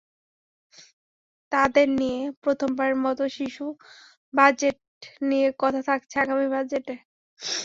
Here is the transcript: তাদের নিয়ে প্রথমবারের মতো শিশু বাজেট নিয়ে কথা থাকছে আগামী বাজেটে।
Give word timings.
তাদের 1.51 1.87
নিয়ে 1.99 2.21
প্রথমবারের 2.43 2.97
মতো 3.05 3.23
শিশু 3.37 3.65
বাজেট 4.33 4.77
নিয়ে 5.29 5.47
কথা 5.59 5.81
থাকছে 5.89 6.15
আগামী 6.23 6.47
বাজেটে। 6.55 6.95